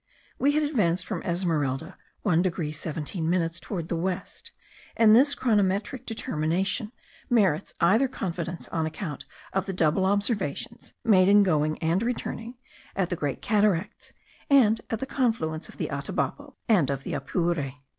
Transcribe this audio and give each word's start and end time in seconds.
We 0.39 0.53
had 0.53 0.63
advanced 0.63 1.05
from 1.05 1.21
Esmeralda 1.21 1.95
1 2.23 2.41
degree 2.41 2.71
17 2.71 3.29
minutes 3.29 3.59
toward 3.59 3.87
the 3.87 3.95
west, 3.95 4.51
and 4.97 5.15
this 5.15 5.35
chronometric 5.35 6.07
determination 6.07 6.91
merits 7.29 7.73
entire 7.79 8.07
confidence 8.07 8.67
on 8.69 8.87
account 8.87 9.25
of 9.53 9.67
the 9.67 9.73
double 9.73 10.07
observations, 10.07 10.95
made 11.03 11.29
in 11.29 11.43
going 11.43 11.77
and 11.83 12.01
returning, 12.01 12.55
at 12.95 13.11
the 13.11 13.15
Great 13.15 13.43
Cataracts, 13.43 14.11
and 14.49 14.81
at 14.89 14.97
the 14.97 15.05
confluence 15.05 15.69
of 15.69 15.77
the 15.77 15.91
Atabapo 15.91 16.55
and 16.67 16.89
of 16.89 17.03
the 17.03 17.13
Apure. 17.13 17.73